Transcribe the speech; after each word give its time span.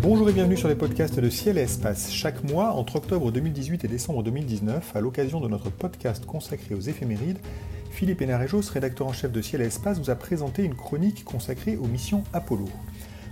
Bonjour 0.00 0.30
et 0.30 0.32
bienvenue 0.32 0.56
sur 0.56 0.68
les 0.68 0.76
podcasts 0.76 1.20
de 1.20 1.28
Ciel 1.28 1.58
et 1.58 1.62
Espace. 1.62 2.10
Chaque 2.10 2.42
mois, 2.42 2.72
entre 2.72 2.96
octobre 2.96 3.30
2018 3.30 3.84
et 3.84 3.88
décembre 3.88 4.22
2019, 4.22 4.96
à 4.96 5.00
l'occasion 5.02 5.40
de 5.40 5.48
notre 5.48 5.68
podcast 5.68 6.24
consacré 6.24 6.74
aux 6.74 6.80
éphémérides, 6.80 7.38
Philippe 7.90 8.22
Hénarejos, 8.22 8.70
rédacteur 8.72 9.08
en 9.08 9.12
chef 9.12 9.30
de 9.30 9.42
Ciel 9.42 9.60
et 9.60 9.66
Espace, 9.66 9.98
vous 9.98 10.08
a 10.08 10.14
présenté 10.14 10.64
une 10.64 10.74
chronique 10.74 11.22
consacrée 11.24 11.76
aux 11.76 11.86
missions 11.86 12.24
Apollo. 12.32 12.64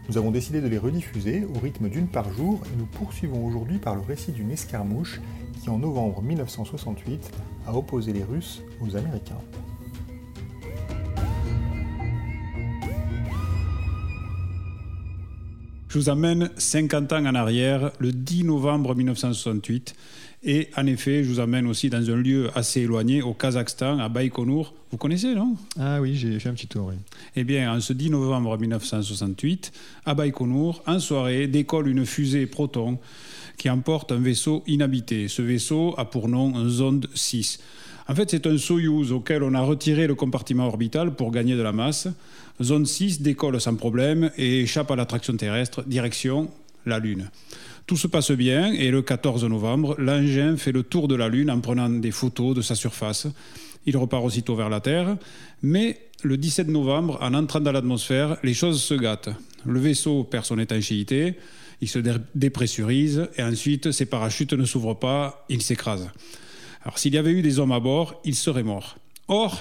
Nous 0.09 0.19
avons 0.19 0.31
décidé 0.31 0.61
de 0.61 0.69
les 0.69 0.79
rediffuser 0.79 1.45
au 1.45 1.59
rythme 1.59 1.89
d'une 1.89 2.07
par 2.07 2.33
jour 2.33 2.61
et 2.73 2.77
nous 2.77 2.87
poursuivons 2.87 3.45
aujourd'hui 3.45 3.79
par 3.79 3.97
le 3.97 4.03
récit 4.03 4.31
d'une 4.31 4.53
escarmouche 4.53 5.21
qui, 5.61 5.69
en 5.69 5.79
novembre 5.79 6.23
1968, 6.23 7.33
a 7.67 7.75
opposé 7.75 8.13
les 8.13 8.23
Russes 8.23 8.63
aux 8.81 8.95
Américains. 8.95 9.41
Je 15.97 16.01
vous 16.03 16.11
amène 16.11 16.51
50 16.59 17.15
ans 17.15 17.25
en 17.25 17.35
arrière, 17.35 17.91
le 18.01 18.13
10 18.13 18.45
novembre 18.45 18.95
1968. 18.95 19.95
Et 20.45 20.69
en 20.77 20.85
effet, 20.85 21.25
je 21.25 21.31
vous 21.31 21.41
amène 21.41 21.67
aussi 21.67 21.89
dans 21.89 22.11
un 22.11 22.17
lieu 22.17 22.51
assez 22.55 22.83
éloigné, 22.83 23.23
au 23.23 23.33
Kazakhstan, 23.33 23.99
à 23.99 24.11
Baïkonour. 24.11 24.75
Vous 24.91 24.99
connaissez, 24.99 25.35
non? 25.35 25.57
Ah 25.81 26.03
oui, 26.03 26.15
j'ai 26.15 26.39
fait 26.39 26.51
un 26.51 26.53
petit 26.53 26.67
tour, 26.67 26.89
oui. 26.89 26.97
Eh 27.35 27.45
bien, 27.45 27.75
en 27.75 27.81
ce 27.81 27.95
10 27.95 28.11
novembre 28.11 28.59
1968, 28.59 29.73
à 30.05 30.13
Baïkonour, 30.13 30.83
en 30.87 30.99
soirée, 30.99 31.47
décolle 31.47 31.89
une 31.89 32.05
fusée 32.05 32.45
Proton 32.45 32.99
qui 33.57 33.71
emporte 33.71 34.13
un 34.13 34.19
vaisseau 34.19 34.65
inhabité. 34.67 35.29
Ce 35.29 35.41
vaisseau 35.41 35.95
a 35.97 36.05
pour 36.05 36.29
nom 36.29 36.69
Zonde 36.69 37.09
6. 37.15 37.59
En 38.09 38.15
fait, 38.15 38.31
c'est 38.31 38.47
un 38.47 38.57
Soyouz 38.57 39.13
auquel 39.13 39.43
on 39.43 39.55
a 39.55 39.61
retiré 39.61 40.07
le 40.07 40.15
compartiment 40.15 40.67
orbital 40.67 41.15
pour 41.15 41.33
gagner 41.33 41.57
de 41.57 41.63
la 41.63 41.73
masse. 41.73 42.09
Zone 42.63 42.87
6 42.87 43.21
décolle 43.21 43.61
sans 43.61 43.75
problème 43.75 44.31
et 44.37 44.61
échappe 44.61 44.91
à 44.91 44.97
l'attraction 44.97 45.37
terrestre, 45.37 45.83
direction 45.87 46.51
la 46.87 47.01
Lune. 47.01 47.31
Tout 47.87 47.97
se 47.97 48.07
passe 48.07 48.31
bien 48.31 48.73
et 48.73 48.91
le 48.91 49.03
14 49.03 49.45
novembre, 49.45 49.97
l'engin 49.99 50.57
fait 50.57 50.73
le 50.73 50.85
tour 50.85 51.09
de 51.09 51.17
la 51.17 51.29
Lune 51.29 51.51
en 51.51 51.61
prenant 51.61 51.89
des 51.89 52.13
photos 52.13 52.55
de 52.55 52.63
sa 52.63 52.77
surface. 52.77 53.27
Il 53.87 53.97
repart 53.97 54.25
aussitôt 54.25 54.55
vers 54.55 54.69
la 54.69 54.81
Terre, 54.81 55.17
mais 55.63 55.99
le 56.23 56.37
17 56.37 56.69
novembre, 56.69 57.19
en 57.21 57.35
entrant 57.35 57.61
dans 57.61 57.73
l'atmosphère, 57.73 58.37
les 58.43 58.55
choses 58.55 58.83
se 58.83 58.95
gâtent. 58.95 59.31
Le 59.65 59.81
vaisseau 59.81 60.25
perd 60.25 60.45
son 60.45 60.59
étanchéité, 60.59 61.35
il 61.81 61.89
se 61.89 61.99
dépressurise 62.35 63.29
et 63.37 63.43
ensuite 63.43 63.91
ses 63.91 64.07
parachutes 64.07 64.53
ne 64.53 64.65
s'ouvrent 64.65 64.99
pas, 64.99 65.45
il 65.49 65.63
s'écrase. 65.63 66.09
Alors 66.87 67.01
s'il 67.01 67.15
y 67.15 67.19
avait 67.19 67.33
eu 67.33 67.43
des 67.43 67.59
hommes 67.59 67.73
à 67.73 67.81
bord, 67.81 68.15
il 68.25 68.37
serait 68.37 68.63
mort. 68.63 68.97
Or, 69.27 69.61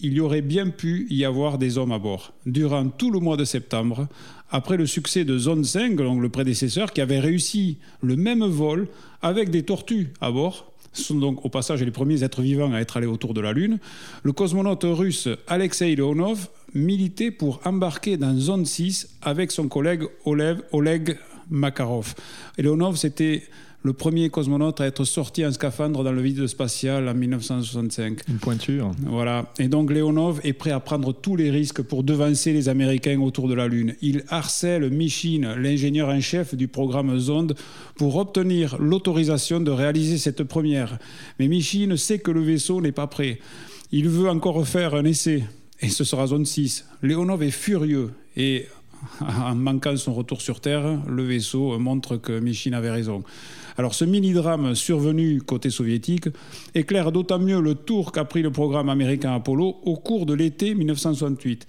il 0.00 0.12
y 0.12 0.20
aurait 0.20 0.42
bien 0.42 0.70
pu 0.70 1.06
y 1.08 1.24
avoir 1.24 1.56
des 1.56 1.78
hommes 1.78 1.92
à 1.92 2.00
bord. 2.00 2.32
Durant 2.46 2.88
tout 2.88 3.12
le 3.12 3.20
mois 3.20 3.36
de 3.36 3.44
septembre, 3.44 4.08
après 4.50 4.76
le 4.76 4.84
succès 4.84 5.24
de 5.24 5.38
Zone 5.38 5.62
5, 5.62 5.94
donc 5.94 6.20
le 6.20 6.28
prédécesseur, 6.30 6.92
qui 6.92 7.00
avait 7.00 7.20
réussi 7.20 7.78
le 8.02 8.16
même 8.16 8.44
vol 8.44 8.88
avec 9.22 9.50
des 9.50 9.62
tortues 9.62 10.08
à 10.20 10.32
bord, 10.32 10.72
ce 10.92 11.04
sont 11.04 11.14
donc 11.14 11.44
au 11.44 11.48
passage 11.48 11.80
les 11.80 11.92
premiers 11.92 12.24
êtres 12.24 12.42
vivants 12.42 12.72
à 12.72 12.80
être 12.80 12.96
allés 12.96 13.06
autour 13.06 13.34
de 13.34 13.40
la 13.40 13.52
Lune, 13.52 13.78
le 14.24 14.32
cosmonaute 14.32 14.82
russe 14.84 15.28
Alexei 15.46 15.94
Leonov 15.94 16.48
militait 16.74 17.30
pour 17.30 17.60
embarquer 17.64 18.16
dans 18.16 18.36
Zone 18.36 18.64
6 18.64 19.18
avec 19.22 19.52
son 19.52 19.68
collègue 19.68 20.02
Oleg, 20.24 20.58
Oleg 20.72 21.18
Makarov. 21.50 22.16
Leonov, 22.58 22.96
c'était 22.96 23.44
le 23.84 23.92
premier 23.92 24.30
cosmonaute 24.30 24.80
à 24.80 24.86
être 24.86 25.04
sorti 25.04 25.44
en 25.44 25.52
scaphandre 25.52 26.02
dans 26.02 26.10
le 26.10 26.22
vide 26.22 26.46
spatial 26.46 27.06
en 27.06 27.14
1965. 27.14 28.20
Une 28.28 28.38
pointure. 28.38 28.92
Voilà. 29.02 29.52
Et 29.58 29.68
donc 29.68 29.90
Leonov 29.90 30.40
est 30.42 30.54
prêt 30.54 30.70
à 30.70 30.80
prendre 30.80 31.12
tous 31.12 31.36
les 31.36 31.50
risques 31.50 31.82
pour 31.82 32.02
devancer 32.02 32.54
les 32.54 32.70
Américains 32.70 33.20
autour 33.20 33.46
de 33.46 33.52
la 33.52 33.68
Lune. 33.68 33.94
Il 34.00 34.24
harcèle 34.30 34.88
Michin, 34.88 35.54
l'ingénieur 35.58 36.08
en 36.08 36.20
chef 36.22 36.54
du 36.54 36.66
programme 36.66 37.18
Zonde, 37.18 37.56
pour 37.96 38.16
obtenir 38.16 38.78
l'autorisation 38.80 39.60
de 39.60 39.70
réaliser 39.70 40.16
cette 40.16 40.44
première. 40.44 40.98
Mais 41.38 41.48
Michin 41.48 41.94
sait 41.98 42.20
que 42.20 42.30
le 42.30 42.40
vaisseau 42.40 42.80
n'est 42.80 42.90
pas 42.90 43.06
prêt. 43.06 43.38
Il 43.92 44.08
veut 44.08 44.30
encore 44.30 44.66
faire 44.66 44.94
un 44.94 45.04
essai. 45.04 45.44
Et 45.82 45.90
ce 45.90 46.04
sera 46.04 46.26
Zone 46.26 46.46
6. 46.46 46.86
Leonov 47.02 47.42
est 47.42 47.50
furieux 47.50 48.12
et 48.34 48.66
en 49.20 49.54
manquant 49.54 49.96
son 49.96 50.14
retour 50.14 50.40
sur 50.40 50.60
Terre, 50.60 51.00
le 51.06 51.22
vaisseau 51.22 51.78
montre 51.78 52.16
que 52.16 52.38
Michin 52.38 52.72
avait 52.72 52.90
raison. 52.90 53.22
Alors 53.76 53.94
ce 53.94 54.04
mini-drame 54.04 54.74
survenu 54.74 55.40
côté 55.40 55.70
soviétique 55.70 56.28
éclaire 56.74 57.10
d'autant 57.10 57.40
mieux 57.40 57.60
le 57.60 57.74
tour 57.74 58.12
qu'a 58.12 58.24
pris 58.24 58.42
le 58.42 58.52
programme 58.52 58.88
américain 58.88 59.34
Apollo 59.34 59.78
au 59.82 59.96
cours 59.96 60.26
de 60.26 60.34
l'été 60.34 60.74
1968. 60.74 61.66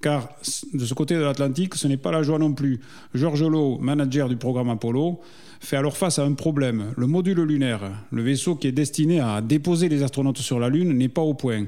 Car 0.00 0.28
de 0.74 0.84
ce 0.84 0.92
côté 0.94 1.14
de 1.14 1.20
l'Atlantique, 1.20 1.76
ce 1.76 1.86
n'est 1.86 1.96
pas 1.96 2.10
la 2.10 2.22
joie 2.22 2.38
non 2.38 2.52
plus. 2.52 2.80
George 3.14 3.42
Lowe, 3.42 3.78
manager 3.80 4.28
du 4.28 4.36
programme 4.36 4.68
Apollo, 4.68 5.20
fait 5.60 5.76
alors 5.76 5.96
face 5.96 6.18
à 6.18 6.24
un 6.24 6.34
problème. 6.34 6.92
Le 6.96 7.06
module 7.06 7.40
lunaire, 7.40 7.90
le 8.10 8.22
vaisseau 8.22 8.56
qui 8.56 8.66
est 8.66 8.72
destiné 8.72 9.20
à 9.20 9.40
déposer 9.40 9.88
les 9.88 10.02
astronautes 10.02 10.38
sur 10.38 10.58
la 10.58 10.68
Lune, 10.68 10.92
n'est 10.92 11.08
pas 11.08 11.22
au 11.22 11.34
point. 11.34 11.64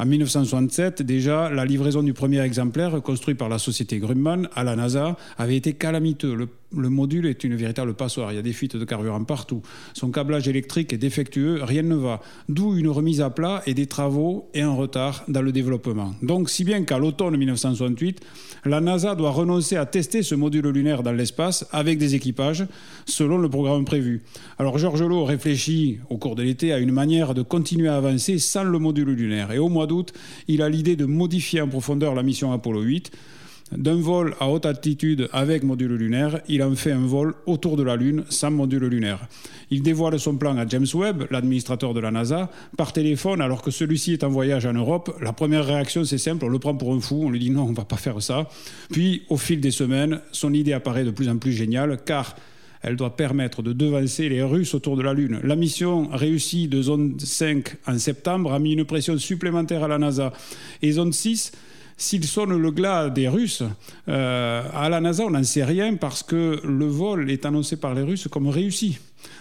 En 0.00 0.06
1967, 0.06 1.02
déjà, 1.02 1.50
la 1.50 1.64
livraison 1.64 2.02
du 2.02 2.12
premier 2.12 2.40
exemplaire, 2.40 3.02
construit 3.02 3.34
par 3.34 3.48
la 3.48 3.58
société 3.58 3.98
Grumman 3.98 4.48
à 4.54 4.62
la 4.62 4.76
NASA, 4.76 5.16
avait 5.36 5.56
été 5.56 5.72
calamiteux. 5.72 6.34
Le, 6.34 6.48
le, 6.72 6.90
module 6.90 7.26
est 7.26 7.44
une 7.44 7.54
véritable 7.54 7.94
passoire. 7.94 8.32
Il 8.32 8.36
y 8.36 8.38
a 8.38 8.42
des 8.42 8.52
fuites 8.52 8.76
de 8.76 8.84
carburant 8.84 9.22
partout. 9.24 9.62
Son 9.94 10.10
câblage 10.10 10.48
électrique 10.48 10.92
est 10.92 10.98
défectueux, 10.98 11.60
rien 11.62 11.82
ne 11.82 11.94
va. 11.94 12.20
D'où 12.48 12.76
une 12.76 12.88
remise 12.88 13.20
à 13.20 13.30
plat 13.30 13.62
et 13.66 13.74
des 13.74 13.86
travaux 13.86 14.48
et 14.54 14.62
un 14.62 14.72
retard 14.72 15.24
dans 15.28 15.42
le 15.42 15.52
développement. 15.52 16.14
Donc, 16.22 16.50
si 16.50 16.64
bien 16.64 16.84
qu'à 16.84 16.98
l'automne 16.98 17.36
1968, 17.36 18.20
la 18.64 18.80
NASA 18.80 19.14
doit 19.14 19.30
renoncer 19.30 19.76
à 19.76 19.86
tester 19.86 20.22
ce 20.22 20.34
module 20.34 20.68
lunaire 20.68 21.02
dans 21.02 21.12
l'espace 21.12 21.66
avec 21.72 21.98
des 21.98 22.14
équipages, 22.14 22.66
selon 23.06 23.38
le 23.38 23.48
programme 23.48 23.84
prévu. 23.84 24.22
Alors, 24.58 24.78
Georges 24.78 25.02
Lowe 25.02 25.24
réfléchit 25.24 25.98
au 26.10 26.16
cours 26.18 26.34
de 26.34 26.42
l'été 26.42 26.72
à 26.72 26.78
une 26.78 26.92
manière 26.92 27.34
de 27.34 27.42
continuer 27.42 27.88
à 27.88 27.96
avancer 27.96 28.38
sans 28.38 28.64
le 28.64 28.78
module 28.78 29.10
lunaire. 29.10 29.52
Et 29.52 29.58
au 29.58 29.68
mois 29.68 29.86
d'août, 29.86 30.12
il 30.48 30.62
a 30.62 30.68
l'idée 30.68 30.96
de 30.96 31.04
modifier 31.04 31.60
en 31.60 31.68
profondeur 31.68 32.14
la 32.14 32.22
mission 32.22 32.52
Apollo 32.52 32.82
8. 32.82 33.10
D'un 33.72 34.00
vol 34.00 34.34
à 34.40 34.48
haute 34.48 34.64
altitude 34.64 35.28
avec 35.32 35.62
module 35.62 35.94
lunaire, 35.94 36.40
il 36.48 36.62
en 36.62 36.74
fait 36.74 36.92
un 36.92 37.06
vol 37.06 37.34
autour 37.44 37.76
de 37.76 37.82
la 37.82 37.96
Lune 37.96 38.24
sans 38.30 38.50
module 38.50 38.86
lunaire. 38.86 39.28
Il 39.70 39.82
dévoile 39.82 40.18
son 40.18 40.36
plan 40.36 40.56
à 40.56 40.66
James 40.66 40.86
Webb, 40.94 41.26
l'administrateur 41.30 41.92
de 41.92 42.00
la 42.00 42.10
NASA, 42.10 42.50
par 42.78 42.94
téléphone 42.94 43.42
alors 43.42 43.60
que 43.60 43.70
celui-ci 43.70 44.14
est 44.14 44.24
en 44.24 44.30
voyage 44.30 44.64
en 44.64 44.72
Europe. 44.72 45.14
La 45.20 45.34
première 45.34 45.66
réaction, 45.66 46.04
c'est 46.04 46.18
simple, 46.18 46.46
on 46.46 46.48
le 46.48 46.58
prend 46.58 46.74
pour 46.74 46.94
un 46.94 47.00
fou, 47.00 47.24
on 47.24 47.30
lui 47.30 47.40
dit 47.40 47.50
non, 47.50 47.64
on 47.64 47.72
ne 47.72 47.76
va 47.76 47.84
pas 47.84 47.96
faire 47.96 48.22
ça. 48.22 48.48
Puis, 48.90 49.22
au 49.28 49.36
fil 49.36 49.60
des 49.60 49.70
semaines, 49.70 50.20
son 50.32 50.54
idée 50.54 50.72
apparaît 50.72 51.04
de 51.04 51.10
plus 51.10 51.28
en 51.28 51.36
plus 51.36 51.52
géniale 51.52 51.98
car 52.06 52.36
elle 52.80 52.96
doit 52.96 53.16
permettre 53.16 53.62
de 53.62 53.72
devancer 53.72 54.28
les 54.28 54.42
Russes 54.42 54.72
autour 54.72 54.96
de 54.96 55.02
la 55.02 55.12
Lune. 55.12 55.40
La 55.42 55.56
mission 55.56 56.08
réussie 56.08 56.68
de 56.68 56.80
Zone 56.80 57.16
5 57.18 57.76
en 57.86 57.98
septembre 57.98 58.52
a 58.52 58.58
mis 58.58 58.72
une 58.72 58.84
pression 58.84 59.18
supplémentaire 59.18 59.84
à 59.84 59.88
la 59.88 59.98
NASA. 59.98 60.32
Et 60.80 60.92
Zone 60.92 61.12
6 61.12 61.52
s'il 61.98 62.24
sonne 62.24 62.56
le 62.56 62.70
glas 62.70 63.10
des 63.10 63.28
Russes, 63.28 63.64
euh, 64.08 64.62
à 64.72 64.88
la 64.88 65.00
NASA, 65.00 65.24
on 65.26 65.30
n'en 65.30 65.42
sait 65.42 65.64
rien 65.64 65.96
parce 65.96 66.22
que 66.22 66.60
le 66.64 66.86
vol 66.86 67.28
est 67.28 67.44
annoncé 67.44 67.76
par 67.76 67.92
les 67.92 68.02
Russes 68.02 68.28
comme 68.30 68.48
réussi. 68.48 68.98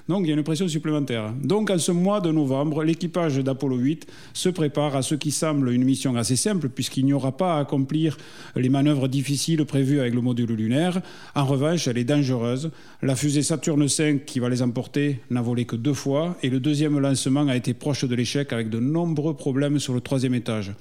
Donc 0.08 0.22
il 0.24 0.30
y 0.30 0.32
a 0.32 0.36
une 0.36 0.44
pression 0.44 0.68
supplémentaire. 0.68 1.34
Donc 1.44 1.70
en 1.70 1.78
ce 1.78 1.92
mois 1.92 2.20
de 2.20 2.32
novembre, 2.32 2.84
l'équipage 2.84 3.38
d'Apollo 3.38 3.78
8 3.78 4.08
se 4.34 4.50
prépare 4.50 4.96
à 4.96 5.04
ce 5.04 5.14
qui 5.14 5.30
semble 5.30 5.72
une 5.72 5.84
mission 5.84 6.16
assez 6.16 6.36
simple 6.36 6.70
puisqu'il 6.70 7.06
n'y 7.06 7.14
aura 7.14 7.38
pas 7.38 7.58
à 7.58 7.60
accomplir 7.60 8.18
les 8.56 8.70
manœuvres 8.70 9.08
difficiles 9.08 9.64
prévues 9.66 10.00
avec 10.00 10.16
le 10.16 10.22
module 10.22 10.52
lunaire. 10.54 11.02
En 11.36 11.46
revanche, 11.46 11.88
elle 11.88 12.00
est 12.00 12.06
dangereuse. 12.06 12.72
La 13.04 13.16
fusée 13.16 13.44
Saturne 13.44 13.86
V 13.86 14.24
qui 14.26 14.40
va 14.40 14.50
les 14.50 14.64
emporter 14.64 15.20
n'a 15.30 15.42
volé 15.42 15.66
que 15.66 15.76
deux 15.76 15.94
fois 15.94 16.38
et 16.42 16.50
le 16.50 16.60
deuxième 16.60 16.98
lancement 16.98 17.48
a 17.48 17.56
été 17.56 17.76
proche 17.76 18.04
de 18.04 18.16
l'échec 18.16 18.52
avec 18.52 18.70
de 18.70 18.80
nombreux 18.80 19.36
problèmes 19.36 19.78
sur 19.78 19.94
le 19.94 20.02
troisième 20.02 20.34
étage. 20.34 20.74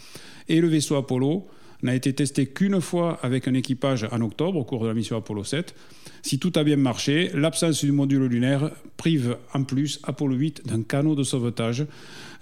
Et 0.49 0.61
le 0.61 0.69
vaisseau 0.69 0.97
Apollo 0.97 1.47
n'a 1.83 1.95
été 1.95 2.13
testé 2.13 2.47
qu'une 2.47 2.81
fois 2.81 3.19
avec 3.23 3.49
un 3.49 3.55
équipage 3.55 4.07
en 4.11 4.21
octobre 4.21 4.59
au 4.59 4.65
cours 4.65 4.83
de 4.83 4.89
la 4.89 4.95
mission 4.95 5.17
Apollo 5.17 5.45
7. 5.45 5.75
Si 6.23 6.39
tout 6.39 6.53
a 6.57 6.65
bien 6.65 6.77
marché, 6.77 7.31
l'absence 7.35 7.85
du 7.85 7.93
module 7.93 8.25
lunaire 8.25 8.71
prive 8.97 9.37
en 9.55 9.63
plus 9.63 10.01
Apollo 10.03 10.35
8 10.35 10.67
d'un 10.67 10.83
canot 10.83 11.15
de 11.15 11.23
sauvetage. 11.23 11.87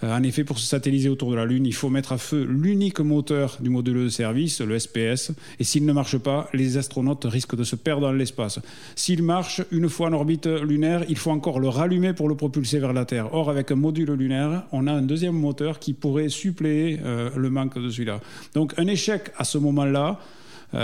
Euh, 0.03 0.17
en 0.17 0.23
effet, 0.23 0.45
pour 0.45 0.59
se 0.59 0.67
satelliser 0.67 1.09
autour 1.09 1.31
de 1.31 1.37
la 1.37 1.45
Lune, 1.45 1.67
il 1.67 1.75
faut 1.75 1.91
mettre 1.91 2.13
à 2.13 2.19
feu 2.19 2.45
l'unique 2.45 3.01
moteur 3.01 3.59
du 3.61 3.71
module 3.71 4.05
de 4.05 4.09
service, 4.09 4.61
le 4.61 4.79
SPS, 4.79 5.33
et 5.59 5.65
s'il 5.65 5.85
ne 5.87 5.93
marche 5.93 6.19
pas, 6.19 6.49
les 6.53 6.77
astronautes 6.77 7.25
risquent 7.25 7.57
de 7.57 7.65
se 7.65 7.77
perdre 7.77 8.03
dans 8.03 8.13
l'espace. 8.13 8.59
S'il 8.97 9.23
marche 9.23 9.63
une 9.71 9.89
fois 9.89 10.09
en 10.09 10.13
orbite 10.13 10.47
lunaire, 10.47 11.05
il 11.09 11.17
faut 11.17 11.31
encore 11.31 11.61
le 11.61 11.69
rallumer 11.69 12.13
pour 12.13 12.29
le 12.29 12.35
propulser 12.35 12.79
vers 12.79 12.93
la 12.93 13.05
Terre. 13.05 13.33
Or, 13.35 13.51
avec 13.51 13.71
un 13.71 13.77
module 13.77 14.13
lunaire, 14.13 14.65
on 14.73 14.87
a 14.87 14.93
un 14.93 15.03
deuxième 15.03 15.37
moteur 15.37 15.79
qui 15.79 15.93
pourrait 15.93 16.29
suppléer 16.29 17.01
euh, 17.05 17.31
le 17.37 17.51
manque 17.51 17.79
de 17.79 17.89
celui-là. 17.89 18.21
Donc, 18.55 18.75
un 18.79 18.87
échec 18.87 19.24
à 19.37 19.45
ce 19.45 19.59
moment-là 19.59 20.19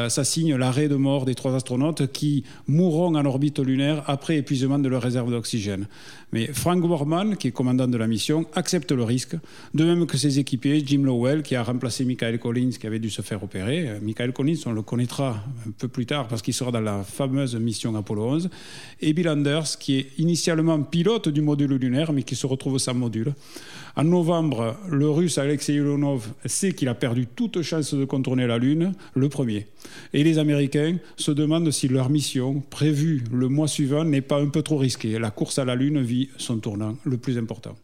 ça 0.09 0.25
signe 0.25 0.55
l'arrêt 0.57 0.89
de 0.89 0.97
mort 0.97 1.25
des 1.25 1.35
trois 1.35 1.55
astronautes 1.55 2.13
qui 2.13 2.45
mourront 2.69 3.15
en 3.17 3.25
orbite 3.25 3.59
lunaire 3.59 4.05
après 4.07 4.37
épuisement 4.37 4.79
de 4.79 4.89
leur 4.89 5.03
réserve 5.03 5.31
d'oxygène. 5.31 5.87
Mais 6.33 6.47
Frank 6.47 6.81
Borman, 6.81 7.37
qui 7.37 7.49
est 7.49 7.51
commandant 7.51 7.89
de 7.89 7.97
la 7.97 8.07
mission, 8.07 8.47
accepte 8.55 8.93
le 8.93 9.03
risque, 9.03 9.37
de 9.75 9.85
même 9.85 10.07
que 10.07 10.17
ses 10.17 10.39
équipiers, 10.39 10.83
Jim 10.85 11.03
Lowell, 11.03 11.43
qui 11.43 11.57
a 11.57 11.63
remplacé 11.63 12.05
Michael 12.05 12.39
Collins, 12.39 12.71
qui 12.71 12.87
avait 12.87 13.01
dû 13.01 13.11
se 13.11 13.23
faire 13.23 13.43
opérer. 13.43 13.89
Euh, 13.89 13.99
Michael 14.01 14.33
Collins, 14.33 14.59
on 14.67 14.73
le 14.73 14.83
connaîtra 14.83 15.43
un 15.67 15.71
peu 15.77 15.89
plus 15.89 16.07
tard 16.07 16.29
parce 16.29 16.43
qu'il 16.43 16.55
sera 16.55 16.71
dans 16.71 16.81
la 16.81 17.03
fameuse 17.03 17.57
mission 17.57 17.95
Apollo 17.97 18.25
11. 18.25 18.51
Et 19.01 19.13
Bill 19.13 19.29
Anders, 19.29 19.79
qui 19.79 19.99
est 19.99 20.07
initialement 20.19 20.81
pilote 20.83 21.29
du 21.29 21.41
module 21.41 21.75
lunaire, 21.75 22.13
mais 22.13 22.23
qui 22.23 22.37
se 22.37 22.47
retrouve 22.47 22.79
sans 22.79 22.95
module. 22.95 23.35
En 23.97 24.05
novembre, 24.05 24.77
le 24.89 25.11
russe 25.11 25.39
Alexei 25.39 25.75
Ulonov 25.75 26.29
sait 26.47 26.73
qu'il 26.73 26.89
a 26.89 26.95
perdu 26.95 27.27
toute 27.27 27.63
chance 27.63 27.93
de 27.93 28.05
contourner 28.05 28.47
la 28.47 28.59
Lune, 28.59 28.93
le 29.15 29.29
premier. 29.29 29.67
Et 30.13 30.25
les 30.25 30.39
Américains 30.39 30.97
se 31.17 31.31
demandent 31.31 31.71
si 31.71 31.89
leur 31.89 32.11
mission, 32.11 32.61
prévue 32.61 33.25
le 33.33 33.49
mois 33.49 33.69
suivant, 33.69 34.05
n'est 34.05 34.21
pas 34.21 34.41
un 34.41 34.49
peu 34.49 34.63
trop 34.63 34.79
risquée. 34.79 35.19
La 35.19 35.31
course 35.31 35.59
à 35.59 35.65
la 35.65 35.75
Lune 35.75 36.03
vit 36.03 36.29
son 36.37 36.59
tournant 36.59 36.97
le 37.05 37.17
plus 37.17 37.39
important. 37.39 37.77